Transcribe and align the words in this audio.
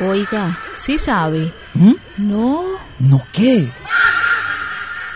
Oiga, 0.00 0.58
¿sí 0.76 0.98
sabe? 0.98 1.52
¿Mm? 1.74 1.92
No, 2.18 2.62
¿No 2.98 3.20
qué? 3.32 3.68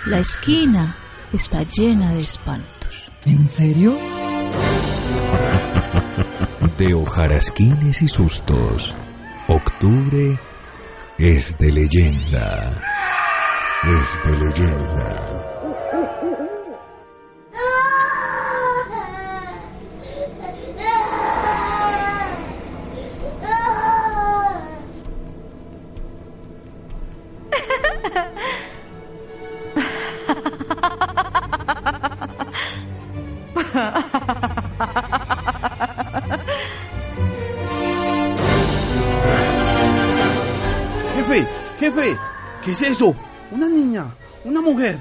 la 0.06 0.20
esquina 0.20 0.96
está 1.32 1.62
llena 1.64 2.14
de 2.14 2.22
espantos. 2.22 3.10
¿En 3.24 3.46
serio? 3.46 3.94
De 6.78 6.94
hojarasquines 6.94 8.00
y 8.02 8.08
sustos. 8.08 8.94
Octubre 9.48 10.38
es 11.18 11.58
de 11.58 11.72
leyenda. 11.72 12.80
Es 13.84 14.24
de 14.30 14.38
leyenda. 14.38 15.57
Jefe, 41.16 41.46
jefe, 41.78 42.18
¿qué 42.64 42.70
es 42.70 42.82
eso? 42.82 43.14
¿Una 43.50 43.68
niña? 43.68 44.06
¿Una 44.44 44.60
mujer? 44.60 44.98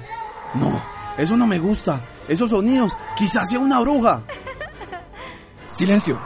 No, 0.56 0.82
eso 1.18 1.38
no 1.38 1.48
me 1.48 1.60
gusta. 1.60 2.00
Esos 2.28 2.50
sonidos, 2.50 2.96
quizás 3.16 3.50
sea 3.50 3.60
una 3.60 3.80
bruja. 3.80 4.22
Silencio. 5.72 6.20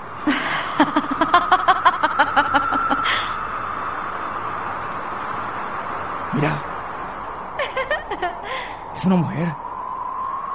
Mira. 6.33 6.70
Es 8.95 9.05
una 9.05 9.15
mujer. 9.15 9.55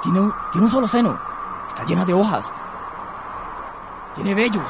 Tiene 0.03 0.19
un, 0.21 0.33
tiene 0.51 0.65
un 0.65 0.71
solo 0.71 0.87
seno. 0.87 1.19
Está 1.67 1.83
llena 1.85 2.05
de 2.05 2.13
hojas. 2.13 2.51
Tiene 4.15 4.33
vellos. 4.33 4.63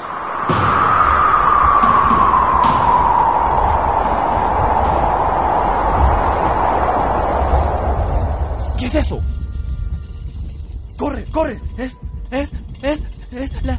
¿Qué 8.77 8.85
es 8.85 8.95
eso? 8.95 9.19
Corre, 10.97 11.25
corre. 11.25 11.59
Es, 11.77 11.97
es, 12.31 12.51
es, 12.81 13.03
es 13.31 13.63
la, 13.63 13.77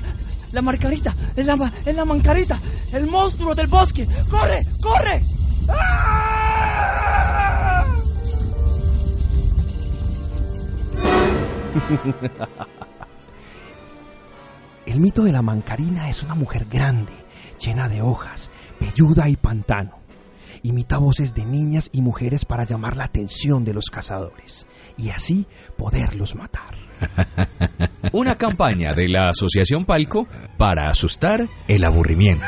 la 0.53 0.63
marcarita. 0.63 1.15
Es 1.37 1.47
la, 1.47 1.73
es 1.85 1.95
la 1.95 2.05
mancarita. 2.05 2.59
El 2.93 3.07
monstruo 3.07 3.55
del 3.55 3.69
bosque. 3.69 4.07
Corre, 4.31 4.67
corre. 4.83 5.23
¡Ah! 5.69 6.28
El 14.87 15.01
mito 15.01 15.23
de 15.23 15.33
la 15.33 15.43
mancarina 15.43 16.09
es 16.09 16.23
una 16.23 16.35
mujer 16.35 16.67
grande, 16.71 17.13
llena 17.61 17.89
de 17.91 18.01
hojas, 18.01 18.51
velluda 18.81 19.29
y 19.29 19.37
pantano. 19.37 19.99
Imita 20.63 20.97
voces 20.99 21.35
de 21.35 21.45
niñas 21.45 21.91
y 21.93 22.01
mujeres 22.01 22.45
para 22.47 22.65
llamar 22.65 22.97
la 22.97 23.05
atención 23.05 23.65
de 23.65 23.75
los 23.75 23.91
cazadores 23.91 24.67
y 24.97 25.11
así 25.11 25.47
poderlos 25.77 26.35
matar. 26.35 26.75
Una 28.13 28.37
campaña 28.37 28.95
de 28.95 29.09
la 29.09 29.29
Asociación 29.29 29.85
Palco 29.85 30.27
para 30.57 30.89
asustar 30.89 31.49
el 31.69 31.85
aburrimiento. 31.85 32.47